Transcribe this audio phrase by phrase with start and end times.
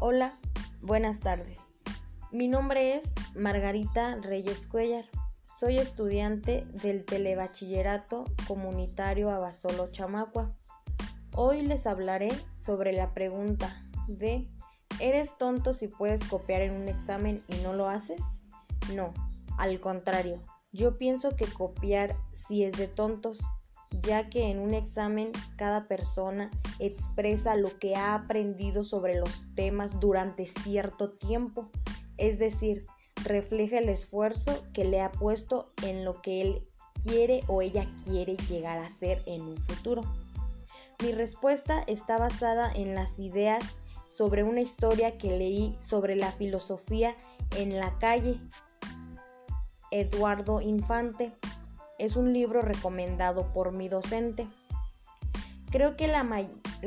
[0.00, 0.38] Hola,
[0.80, 1.58] buenas tardes.
[2.30, 5.04] Mi nombre es Margarita Reyes Cuellar.
[5.58, 10.54] Soy estudiante del Telebachillerato Comunitario Abasolo Chamacua.
[11.34, 14.48] Hoy les hablaré sobre la pregunta de
[15.00, 18.22] ¿Eres tonto si puedes copiar en un examen y no lo haces?
[18.94, 19.12] No,
[19.56, 20.40] al contrario,
[20.70, 23.40] yo pienso que copiar sí es de tontos
[24.02, 29.98] ya que en un examen cada persona expresa lo que ha aprendido sobre los temas
[30.00, 31.70] durante cierto tiempo,
[32.16, 32.84] es decir,
[33.24, 36.68] refleja el esfuerzo que le ha puesto en lo que él
[37.02, 40.02] quiere o ella quiere llegar a ser en un futuro.
[41.02, 43.62] Mi respuesta está basada en las ideas
[44.14, 47.16] sobre una historia que leí sobre la filosofía
[47.56, 48.40] en la calle.
[49.90, 51.32] Eduardo Infante
[51.98, 54.48] es un libro recomendado por mi docente.
[55.70, 56.24] Creo que la,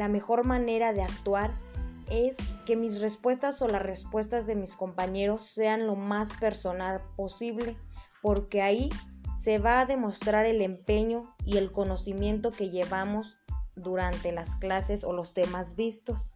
[0.08, 1.52] mejor manera de actuar
[2.10, 7.78] es que mis respuestas o las respuestas de mis compañeros sean lo más personal posible,
[8.22, 8.90] porque ahí
[9.44, 13.38] se va a demostrar el empeño y el conocimiento que llevamos
[13.76, 16.36] durante las clases o los temas vistos.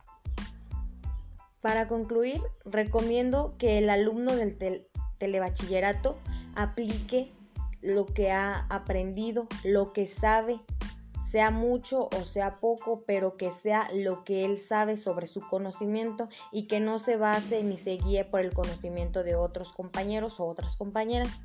[1.61, 4.57] Para concluir, recomiendo que el alumno del
[5.17, 6.17] telebachillerato
[6.55, 7.31] aplique
[7.86, 10.59] lo que ha aprendido, lo que sabe,
[11.31, 16.30] sea mucho o sea poco, pero que sea lo que él sabe sobre su conocimiento
[16.52, 20.45] y que no se base ni se guíe por el conocimiento de otros compañeros o
[20.45, 21.44] otras compañeras.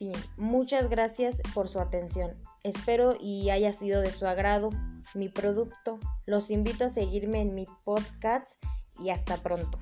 [0.00, 2.36] Bien, muchas gracias por su atención.
[2.62, 4.70] Espero y haya sido de su agrado
[5.14, 5.98] mi producto.
[6.26, 8.48] Los invito a seguirme en mi podcast
[8.98, 9.78] y hasta pronto.